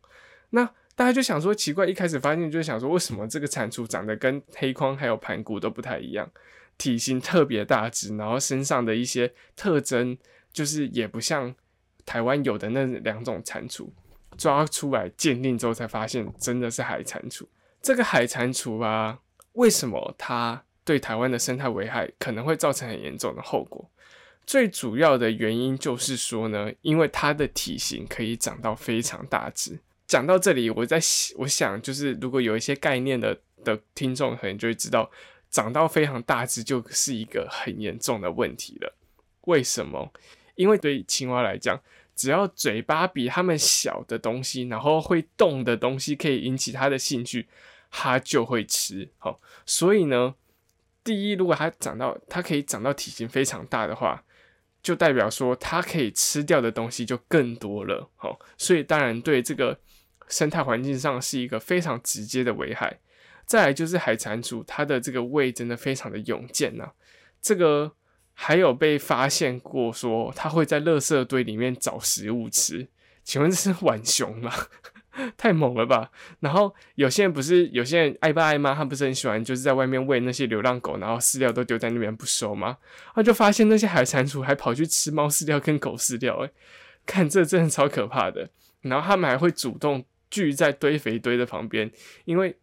[0.50, 0.68] 那。
[0.96, 6.28] 大家就想说奇怪，一开始发现就想说，为什么这个蟾蜍长得跟黑框还有盘古都不太一样，
[6.78, 10.16] 体型特别大只，然后身上的一些特征
[10.50, 11.54] 就是也不像
[12.06, 13.90] 台湾有的那两种蟾蜍，
[14.38, 17.46] 抓出来鉴定之后才发现真的是海蟾蜍。
[17.82, 19.18] 这个海蟾蜍啊，
[19.52, 23.90] 为什么它对台湾的生态危害可能会造成很严重的后果？
[24.46, 29.78] 最主要的原因就是说呢，因为它的体型可以长到非常大只。
[30.06, 31.00] 讲到这里，我在
[31.36, 35.10] 我想，就是如果有一些概念的的听众，可能就会知道，
[35.50, 38.96] 长到非常大只就是一个很严重的问题了。
[39.42, 40.12] 为什么？
[40.54, 41.80] 因为对青蛙来讲，
[42.14, 47.48] 只要嘴巴比它们小的东西，然后会动的东西，可以引起它的兴趣，
[47.90, 49.08] 它就会吃。
[49.18, 50.34] 好，所以呢，
[51.02, 54.22] 第一，如果它长到它可以长到体型非常大的话。
[54.82, 59.76] 就代表说，它可以吃掉的东西就更多了，好，所以当然对这个
[60.28, 62.98] 生态环境上是一个非常直接的危害。
[63.44, 66.90] 再来就是海蟾蜍，它的这个胃真的非常的勇健呐，
[67.40, 67.92] 这个
[68.34, 72.88] 还有被发现过说它会在垃圾堆里面找食物吃，
[73.22, 74.52] 请问这是浣熊吗？
[75.38, 76.10] 太猛了吧！
[76.40, 82.76] 然后有些人不是有些人爱爸爱妈，他不是很喜欢就是在外面喂那些流浪狗，然后饲料都丢在那边不收吗？
[83.14, 86.50] 他就发现那些海蟾蜍还跑去吃猫饲料跟狗饲料，诶，
[87.06, 88.50] 看这真的超可怕的。
[88.82, 91.90] 然后他们还会主动聚在堆肥堆的旁边，
[92.24, 92.56] 因为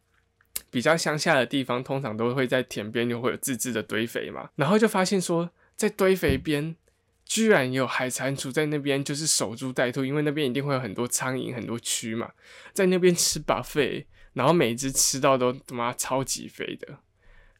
[0.69, 4.49] 比较乡下的地方通常都会在田边就会有自制的堆肥嘛。
[4.55, 6.75] 然后就发现说在堆肥边。
[7.25, 12.29] 居然有海蟾蜍在那边，就是守株待兔，因为那边一定会有很多苍蝇、很多蛆嘛，
[12.73, 16.99] 在那边吃把肺，然后每只吃到都他妈超级肥的，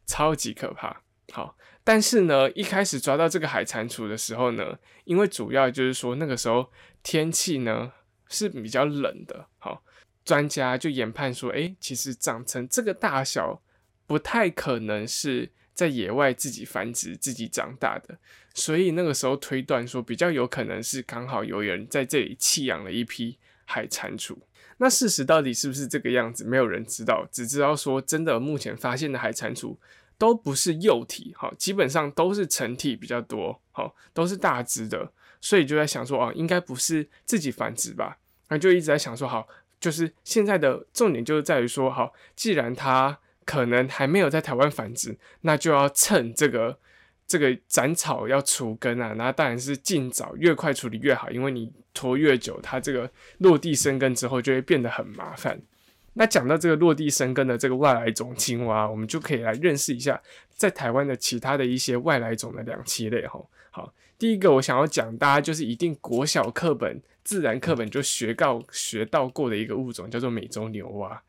[0.06, 1.02] 超级可怕。
[1.32, 6.70] 好，但是呢，一开始抓到这个海蟾蜍的时候呢，因为主要就是说那个时候
[7.02, 7.90] 天气呢
[8.28, 9.82] 是比较冷的，好，
[10.24, 13.62] 专家就研判说，哎，其实长成这个大小
[14.06, 15.52] 不太可能是。
[15.74, 18.16] 在野外自己繁殖、自己长大的，
[18.54, 24.36] 所以那个时候推断说，比较有可能是刚好有人在这里弃养了一批海蟾蜍。
[24.76, 29.76] 那事实到底是不是这个样子，没有人知道，只知道说真的，目前发现的海蟾蜍
[30.16, 38.18] 都不是幼体，哈，基本上都是成体比较多，好，都是大只的，所以就在想说，哦，应该不是自己繁殖吧？
[38.48, 39.48] 那就一直在想说，好，
[39.84, 43.18] 就是现在的重点就是在于说，好，既然它。
[43.46, 46.78] 可能还没有在台湾繁殖，那就要趁这个
[47.26, 55.60] 这个斩草要除根啊，那当然是尽早越快处理越好，因为你拖越久，它这个落地生根之后就会变得很麻烦。
[56.14, 60.18] 那讲到这个落地生根的这个外来种青蛙，我们就可以来认识一下
[60.48, 63.38] 在台湾的其他的一些外来种的两栖类哈。
[63.70, 71.20] 好，第一个我想要讲，大家就是一定国小课本、自然课本就学到学到过的一个物种，叫做美洲牛蛙。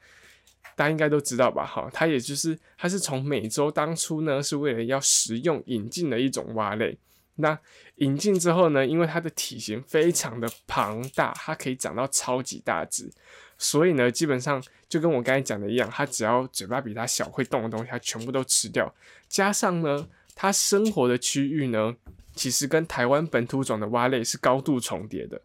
[0.76, 1.66] 大家应该都知道吧？
[1.66, 6.98] 哈，它也就是它是从美洲当初呢是为了要食用引进的一种蛙类。
[7.38, 7.58] 那
[7.96, 13.10] 引进之后呢，因为它的体型非常的庞大，它可以长到超级大只，
[13.58, 18.94] 所以呢，基本上就跟我刚才讲的一样，它只要嘴巴比它小会动的东西，它全部都吃掉。
[19.30, 21.96] 加上呢，它生活的区域呢，
[22.36, 25.42] 其实跟台湾本土种的蛙类是高度重叠的。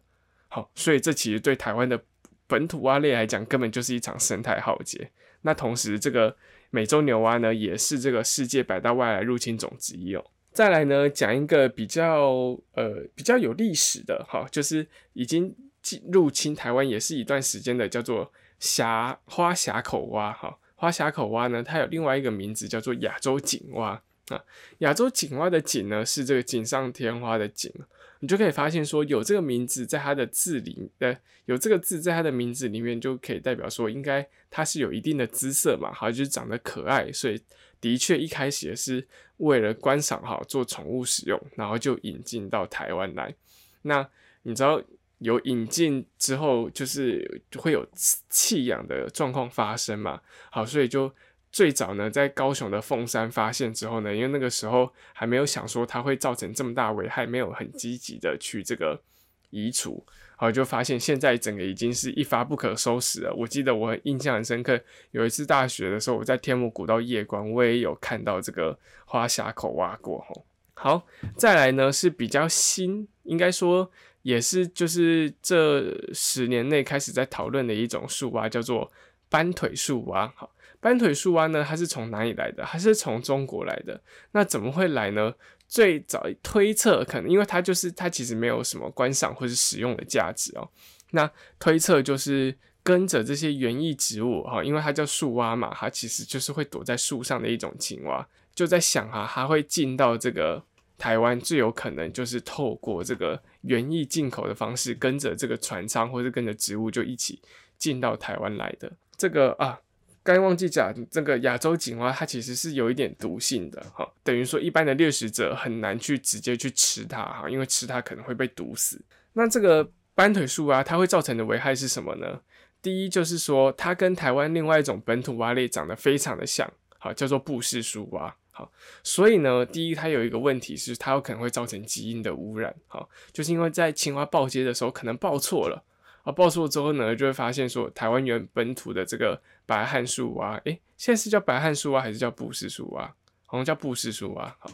[0.53, 1.97] 好，所以这其实对台湾的
[2.45, 5.09] 本土蛙类来讲，根本就是一场生态浩劫。
[5.43, 6.35] 那同时，这个
[6.71, 10.25] 美洲牛蛙呢，也是这个世界百大外来入侵种之一哦。
[10.51, 20.57] 再来呢，讲一个比较呃比较有历史的哈，就是已经进入侵台湾也是一段时间的，叫做峡花峡口蛙哈。
[20.75, 24.43] 花峡口蛙呢，它有另外一个名字叫做亚洲锦蛙啊。
[24.79, 27.71] 亚洲锦蛙的锦呢，是这个锦上添花的锦。
[28.21, 37.41] 你就可以发现说，有这个名字在它的字里，呃，有这个字在它的名字里面，就可以代表说，应该它是有一定的姿色嘛，好，就是长得可爱，所以
[37.79, 39.07] 的确一开始也是
[39.37, 43.35] 为了观赏哈，做宠物使用，然后就引进到台湾来。
[43.81, 44.07] 那
[44.43, 44.81] 你知道
[45.17, 47.85] 有引进之后，就是会有
[48.29, 50.21] 弃养的状况发生嘛？
[50.51, 51.11] 好，所以就。
[51.51, 59.01] 最早呢，在高雄的凤山发现之后呢，因为那个时候还没有想说它会造成这么大危害，没有很积极的去这个
[59.49, 60.05] 移除，
[60.37, 63.33] 好就发现现在整个已经是一发不可收拾了。
[63.35, 64.79] 我记得我印象很深刻，
[65.11, 70.45] 有一次大学的时候，我在天母古道夜观，我也有看到这个花峡口挖过吼。
[70.75, 78.89] 好，再来呢是比较新，应该说也是就是这十年内开始在讨论的一种树蛙，叫做
[79.27, 80.31] 斑腿树蛙。
[80.33, 80.49] 好。
[80.79, 81.63] 斑腿树蛙呢？
[81.67, 82.65] 它是从哪里来的？
[82.65, 84.01] 还是从中国来的？
[84.31, 85.33] 那怎么会来呢？
[85.67, 90.67] 最早推测可能，因为它就是它其实没有什么观赏或是使用的价值哦。
[91.11, 92.53] 那推测就是
[92.83, 98.27] 跟着这些园艺植物哈，因为它叫树蛙嘛，它其实就是会躲在树上的一种青蛙。
[98.53, 100.61] 就在想哈，它会进到这个
[100.97, 107.39] 台湾，最有可能就是透过这个园艺进口的方式，跟着这个船舱或者跟着植物就一起
[107.77, 108.91] 进到台湾来的。
[109.15, 109.79] 这个啊。
[110.23, 119.01] 该忘记讲，这个亚洲锦蛙它其实是有一点毒性的哈，等于说一般的猎食者很难去直接去吃它哈，因为吃它可能会被毒死。
[119.33, 122.41] 那这个斑腿树蛙它会造成的危害是什么呢？
[122.83, 128.71] 第一就是说它跟台湾另外一种本土蛙类长得非常的像，好叫做布氏树蛙，好，
[129.03, 135.83] 所以呢，第一它有一个问题是它有可能会造成基因的污染，好，就是因为在青蛙爆接的时候可能爆错了。
[136.23, 143.15] 啊，报错之后呢，就会发现说，台湾原本土的这个白汉树蛙，诶，现在是叫白汉树蛙还是叫布氏树蛙？
[143.45, 144.55] 好像叫布氏树蛙。
[144.59, 144.69] 好，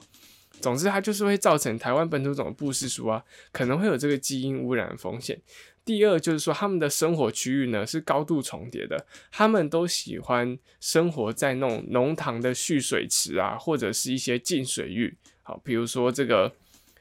[0.60, 5.42] 总之它就是会造成台湾本土种的布氏树蛙可能会有这个基因污染风险。
[5.86, 15.18] 第二就是说，他们的生活区域呢是高度重叠的，他们都喜欢生活在那种农塘的蓄水池啊，或者是一些进水域。
[15.44, 16.54] 好，比如说这个。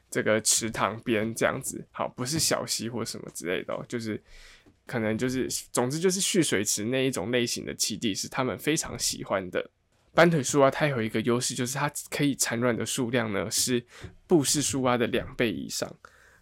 [0.09, 4.21] 这个池塘边这样子，好，不是小溪或什么之类的，就是
[4.85, 9.69] 可能就是，总之就是蓄水池那一种类型的栖地是他们非常喜欢的。
[10.13, 13.85] 斑腿树蛙它有一个优势，就是它可以产卵的数量呢是
[14.25, 15.93] 布氏树蛙的两倍以上，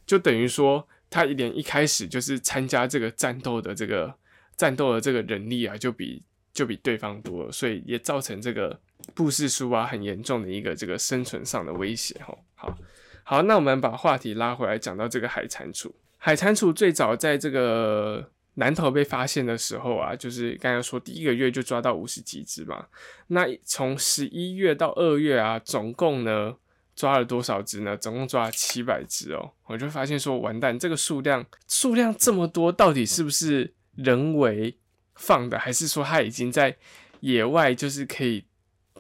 [0.06, 4.16] 就等于说它连一开始就是参加这个战斗的这个
[4.56, 6.24] 战斗的这个人力啊，就比
[6.54, 8.80] 就比对方多，所以也造成这个
[9.14, 12.16] 布氏树蛙很严重的一个这个生存上的威胁。
[12.24, 12.78] 吼，好。
[13.28, 15.92] 好，那我们把话题拉回来，讲到这个海蟾蜍。
[16.18, 22.86] 海蟾蜍最早在这个南头被发现的时候啊，就是刚刚说第一个月就抓到五十几只嘛。
[23.30, 26.56] 那从十一月到二月啊，总共呢
[26.96, 27.98] 抓了多少只呢？
[27.98, 29.54] 总共抓了七百只哦。
[29.66, 34.78] 我就发现说，完蛋，这个数量数量这么多，到底是不是人为
[35.16, 36.78] 放的，还是说它已经在
[37.22, 38.46] 野外就是可以？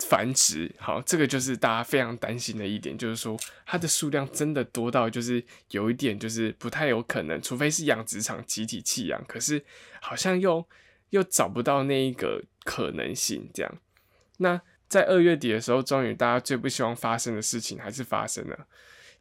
[0.01, 9.63] 繁殖好，这个就是大家非常担心的一点，就是说它的数量真的多到就是有一点就是不太有可能，除非是养殖场集体弃养，可是
[10.01, 10.67] 好像又
[11.11, 13.49] 又找不到那一个可能性。
[13.53, 13.77] 这样，
[14.39, 18.67] 那在二月底的时候，终于大家最不希望发生的事情还是发生了，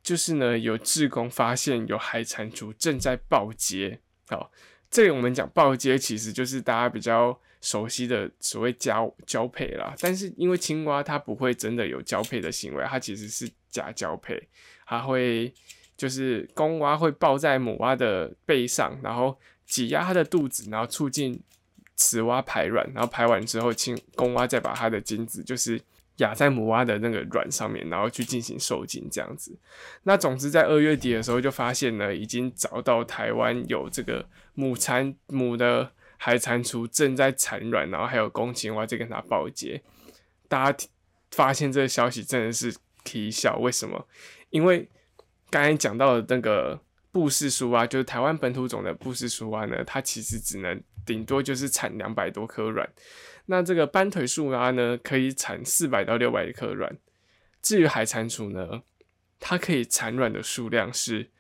[0.03, 4.01] 就是呢有志工发现有海蟾蜍正在爆接。
[4.27, 4.51] 好，
[4.95, 7.36] 这里我们讲爆接，其实就是大家比较。
[7.64, 9.95] 熟悉的所谓交交配啦。
[9.99, 14.38] 但是因为青蛙它不会真的有交配的行为，它其实是假交配，
[14.86, 15.51] 它会
[15.97, 19.34] 就是公蛙会抱在母蛙的背上，然后
[19.64, 21.42] 挤压它的肚子，然后促进
[21.97, 25.80] 雌蛙排卵，然后排完之后，青公蛙再把它的精子就是。
[26.19, 29.57] 压在母蛙的那个卵上面，然后去进行受精这样子。
[30.05, 39.83] 那总之在二月底的时候就发现呢，已经找到台湾有这个母蚕母的海蟾蜍正在产卵，然后还有公青蛙在跟它报接。
[40.49, 40.87] 大家
[41.33, 44.07] 发现这个消息真的是啼笑，为什么？
[44.51, 44.89] 因为
[45.51, 52.89] 刚才讲到的那个布氏树蛙，就是台湾本土种的布氏树蛙呢，它其实只能顶多就是产两百多颗卵。
[53.47, 56.99] 那这个斑腿树蛙呢，可以产四百到六百颗卵。
[57.61, 58.82] 至于海蟾蜍呢，
[59.38, 61.30] 它可以产卵的数量是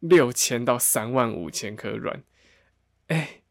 [0.00, 2.24] 六千到三万五千颗卵。
[3.06, 3.42] 哎，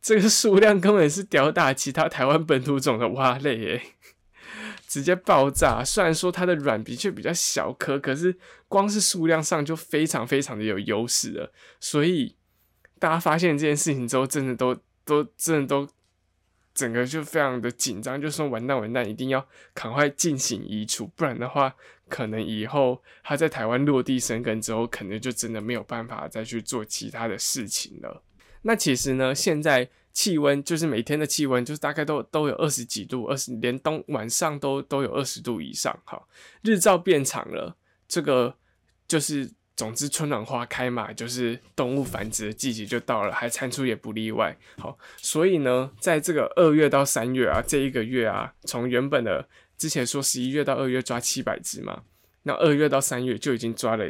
[0.00, 3.84] 这个数量根本是吊打其他台湾本土种的蛙类，哎，
[4.88, 5.84] 直接爆炸。
[5.84, 8.36] 虽然说它的卵的确比较小颗，可是
[8.66, 11.52] 光是数量上就非常非常的有优势了。
[11.78, 12.36] 所以
[12.98, 15.88] 大家发现这件事情之后，真的都都真的都。
[16.74, 21.74] 整个就非常的紧张，就说完蛋完蛋，一定要赶快进行移除，不然的话，
[22.08, 28.22] 可能以后他在台湾落地生根之后，可能就真的没有办法再去做其他的事情了。
[28.62, 35.98] 那其实呢，现在气温就是每天的气温，就是大概都都有二十几度，二十连冬晚上都都有二十度以上。
[36.04, 36.22] 哈，
[36.62, 38.56] 日照变长了，这个
[39.06, 39.50] 就是。
[39.82, 44.56] 总之，春暖花开嘛，就是动物繁殖的季节就到了，海蟾蜍也不例外。
[44.78, 52.04] 好，所以呢，在这个二月到三月啊，这一个月啊，从原本的之前说十一月到二月抓七百只嘛，
[52.44, 54.08] 那二月到三月就已经抓了，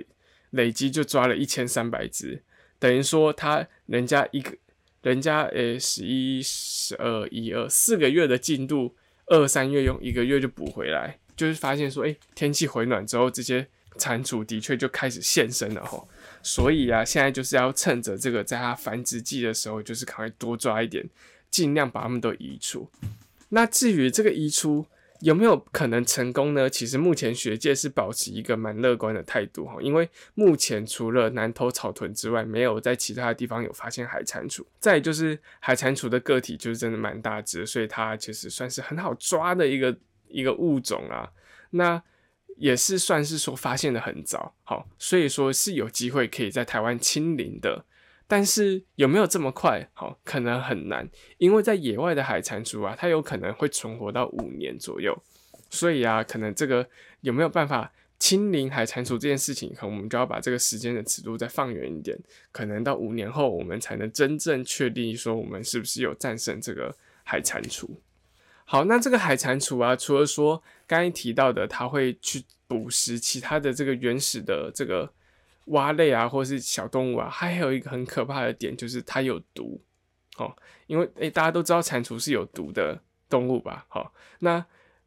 [0.50, 2.42] 累积就抓了一千三百只，
[2.78, 4.54] 等于说他人家一个
[5.00, 8.94] 人家诶十一十二一二四个月的进度，
[9.24, 13.66] 二三月用一个月就补回来，就是发现说，诶，天气回暖之后这些。
[13.98, 16.08] 蟾蜍的确就开始现身了吼，
[16.42, 21.08] 所以啊，现在就是要趁着这个在它繁殖季的时候，就是赶快多抓一点，
[21.50, 22.88] 尽量把它们都移除。
[23.50, 24.86] 那至于这个移除
[25.20, 26.68] 有没有可能成功呢？
[26.68, 34.64] 其实目前学界是保持一个蛮乐观的态度哈，因为目前除了南头草屯之外，没有在其他地方有发现海蟾蜍。
[34.80, 41.30] 再就是海蟾蜍的个体就是真的蛮大只，所以它其实算是很好抓的一个一个物种啊。
[41.70, 42.02] 那
[42.56, 47.84] 也是算是说发现的很早，好，所以说是有机会可以在台湾清零的，
[48.26, 49.88] 但是有没有这么快？
[49.94, 55.16] 好，可能很难，因为在野外的海蟾蜍啊，它有可能会存活到五年左右，
[55.70, 56.88] 所以啊，可能这个
[57.20, 62.16] 有没有办法清零海蟾蜍这件事情，可能我们就要把这个时间的尺度再放远一点，
[62.52, 66.94] 可能到五年后，我们才能真正确定说我们是不是有战胜这个
[67.24, 67.88] 海蟾蜍。
[68.64, 70.62] 好，那这个海蟾蜍啊，除了说
[70.92, 75.10] 刚才提到的，它会去捕食其他的这个原始的这个
[75.68, 79.82] 蛙类啊，或者是小动物啊，它还有一个很可怕的点，就是它有毒。
[80.36, 80.54] 哦，
[80.86, 83.86] 因为诶，大家都知道蟾蜍是有毒的动物吧？
[83.88, 84.62] 好，那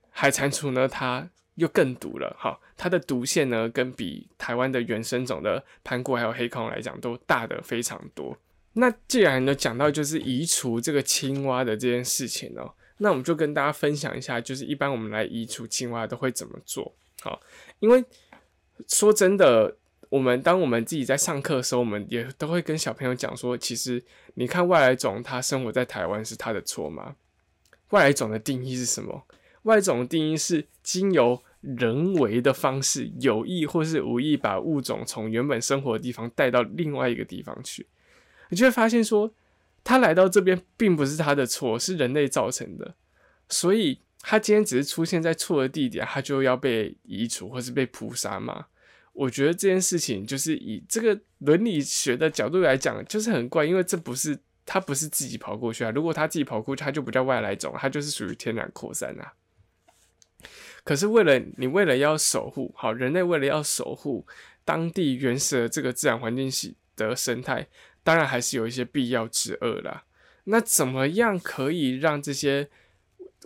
[0.09, 2.36] 海蟾蜍呢，它又更毒了。
[2.39, 8.36] 好，它的毒性呢，跟比台湾的原生种的盘古还有黑孔来讲，都大的非常多。
[8.73, 12.73] 那既然呢讲到就是移除这个青蛙的这件事情哦。
[12.97, 16.93] 那我们就跟大家分享一下，就是一般我们来移除青蛙都会怎么做？
[17.21, 17.41] 好，
[17.79, 18.03] 因为
[18.87, 19.75] 说真的，
[20.09, 24.01] 我们当我们自己在上课的时候，我们也都会跟小朋友讲说，其实
[24.35, 27.15] 你看外来种它生活在台湾是它的错吗？
[27.89, 29.25] 外来种的定义是什么？
[29.63, 37.87] 外来种的定义是经由人为的方式，有意或是无意把物种从原本生活的地方带到另外一个地方去，
[38.49, 39.33] 你就会发现说。
[39.86, 42.95] 他来到这边并不是他的错，是人类造成的，
[43.47, 48.65] 所以他今天只是出现在错的地点，他就要被移除或是被扑杀吗？
[49.13, 59.33] 我觉得这件事情就是以这个伦理学的角度来讲，就是很怪，因为这不是他不是自己跑过去啊，如果他自己跑过去，他就不叫外来种，他就是属于天然扩散啊。
[60.83, 64.25] 可是为了你为了要守护好人类，为了要守护
[64.63, 67.67] 当地原始的这个自然环境系的生态。
[68.06, 70.03] 当然还是有一些必要之恶啦。
[70.43, 72.70] 那怎么样可以让这些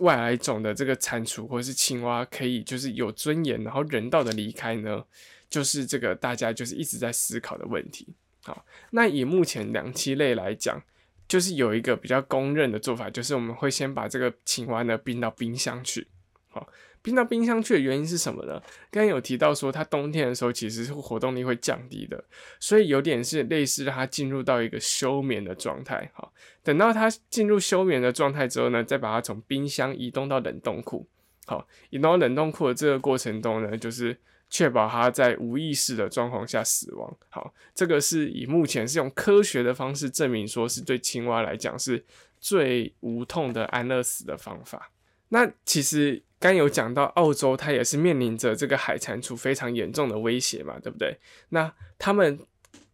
[0.00, 5.02] 外来种的这个蟾蜍或者是青蛙可以就是有尊严，然后人道的离开呢？
[5.48, 8.06] 就是这个大家就是一直在思考的问题。
[8.44, 10.80] 好，那以目前两栖类来讲，
[11.26, 16.06] 就是有一个比较公认的做法，就是我们会先把这个青蛙呢冰到冰箱去。
[16.50, 16.68] 好，
[17.02, 18.60] 冰到冰箱去的原因是什么呢？
[18.90, 22.22] 刚刚有提到说，它冬天的时候其实是活动力会降低的，
[22.58, 26.10] 所以有点是类似让它进入到一个休眠的状态。
[26.12, 26.32] 好，
[26.62, 31.06] 等到它进入休眠的状态之后呢，再把它从冰箱移动到冷冻库。
[31.46, 34.16] 好，移动到冷冻库的这个过程中呢，就是
[34.50, 37.16] 确保它在无意识的状况下死亡。
[37.30, 42.04] 好，这个是以目前是用科学的方式证明说是对青蛙来讲是
[42.38, 44.90] 最无痛的安乐死的方法。
[45.30, 46.22] 那其实。
[46.42, 51.20] 刚有讲到澳洲，它也是面临着这个海蟾蜍非常严重的威胁嘛，对不对？
[51.50, 52.40] 那他们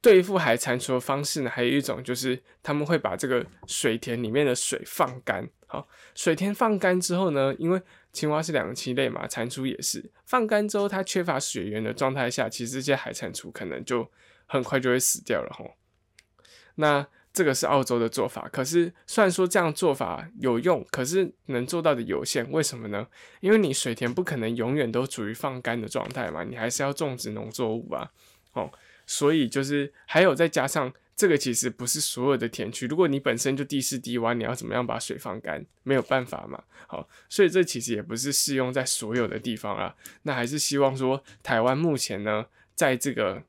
[0.00, 5.48] 对付海蟾蜍的方式呢，还有一种就是他们会把这个水田里面的水放干。
[5.68, 7.80] 好，水田放干之后呢，因为
[8.12, 14.10] 青蛙是两栖类嘛，蟾蜍也是，放干之后它缺乏水源的状态下，其实这些海蟾蜍可能就
[14.46, 15.76] 很快就会死掉了吼。
[16.74, 17.06] 那
[17.36, 22.50] 这个是澳洲的做法，可是虽然说这样做法有用，可是能做到的有限。
[22.50, 23.06] 为什么呢？
[23.40, 28.10] 因为你水田不可能永远都处于放干的状态嘛，你还是要种植农作物吧。
[28.54, 28.72] 哦，
[29.06, 32.86] 所以就是还有再加上这个，其实不是所有的田区。
[32.86, 35.62] 如果你本身就地势低洼，你要怎么样把水放干？
[35.82, 36.62] 没有办法嘛。
[36.86, 39.94] 好，所以这其实也不是适用在所有的地方啊。
[40.22, 43.42] 那还是希望说，台湾目前呢，在这个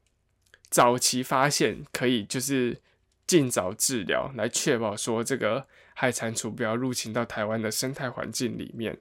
[0.70, 2.82] 早期发现，可以就是。
[3.28, 8.98] 尽早治疗，来确保说这个海蟾蜍不要入侵到台湾的生态环境里面。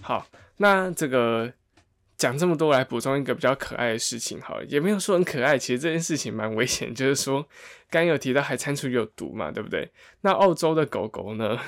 [0.00, 1.52] 好，那这个
[2.16, 4.40] 讲这么多，来补充一个比较可爱的事情。
[4.40, 6.94] 好，也没有说很可爱，其实这件事情蛮危险。
[6.94, 7.46] 就是说，
[7.90, 9.90] 刚有提到海蟾蜍有毒嘛，对不对？
[10.20, 11.58] 那澳洲的狗狗呢，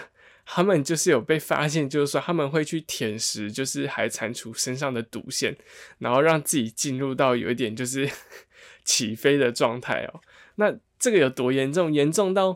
[0.47, 5.57] 他们就是有被发现，就是说他们会去舔食，就是海蟾蜍身上的毒腺，
[5.99, 8.09] 然后让自己进入到有一点就是
[8.85, 10.21] 起飞的状态哦。
[10.57, 11.93] 那这个有多严重？
[11.93, 12.55] 严重到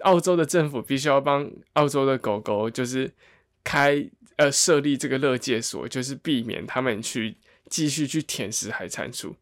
[0.00, 3.10] 澳洲的政府必须要帮澳洲的狗狗，就是
[3.64, 4.06] 开
[4.36, 7.36] 呃设立这个乐界所，就是避免他们去
[7.70, 9.32] 继续去舔食海蟾蜍。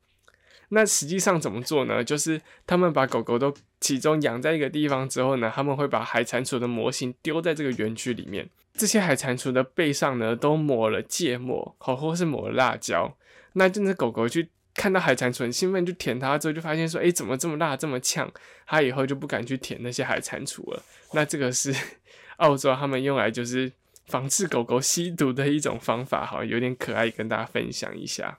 [0.68, 2.05] 那实际上怎么做呢？
[2.05, 8.49] 就是他们把狗狗都集中养在一个地方之后呢，他们会把海蟾蜍的模型丢在这个园区里面。
[8.74, 13.16] 这些海蟾蜍的背上呢，都抹了芥末，好或是抹了辣椒。
[13.55, 14.51] 那这只狗狗去。
[14.78, 18.30] 看到海蟾蜍很，兴奋就舔它，之后就发现说，哎，怎么这么辣，这么呛？
[18.64, 20.80] 它以后就不敢去舔那些海蟾蜍了。
[21.12, 21.74] 那这个是
[22.38, 23.72] 澳洲他们用来就是
[24.06, 28.38] 防治狗狗吸毒的一种方法，哈，有点可爱，跟大家分享一下。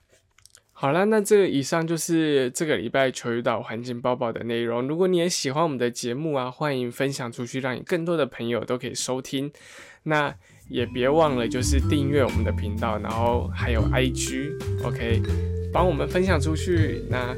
[0.71, 4.87] 好了，那这个以上就是这个礼拜球鱼岛环境报报的内容。
[4.87, 9.51] 如果你也喜欢我们的节目啊，欢迎分享出去，让你更多的朋友都可以收听。
[10.03, 10.33] 那
[10.69, 15.58] 也别忘了就是订阅我们的频道，然后还有 IG，OK。
[15.71, 17.03] 帮我们分享出去。
[17.09, 17.35] 那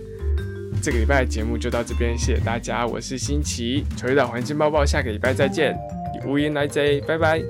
[0.81, 2.85] 这个礼拜的节目就到这边，谢谢大家。
[2.87, 5.77] 我是新奇，球队的环境报报，下个礼拜再见。
[6.25, 7.41] 无言来 J，，拜拜。